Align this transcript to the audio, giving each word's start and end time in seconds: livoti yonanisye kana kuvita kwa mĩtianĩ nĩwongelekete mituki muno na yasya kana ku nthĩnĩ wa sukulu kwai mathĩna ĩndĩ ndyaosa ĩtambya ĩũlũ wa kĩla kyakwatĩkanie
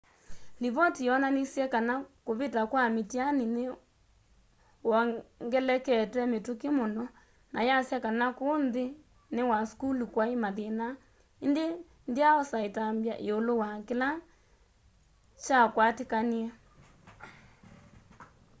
livoti 0.61 1.01
yonanisye 1.09 1.63
kana 1.73 1.93
kuvita 2.27 2.61
kwa 2.71 2.83
mĩtianĩ 2.95 3.45
nĩwongelekete 3.55 6.21
mituki 6.33 6.69
muno 6.77 7.03
na 7.53 7.59
yasya 7.69 7.97
kana 8.05 8.25
ku 8.37 8.45
nthĩnĩ 8.65 9.41
wa 9.51 9.59
sukulu 9.69 10.03
kwai 10.13 10.33
mathĩna 10.43 10.87
ĩndĩ 11.45 11.65
ndyaosa 12.09 12.57
ĩtambya 12.67 13.15
ĩũlũ 13.27 13.53
wa 13.61 13.69
kĩla 13.87 14.09
kyakwatĩkanie 15.43 16.47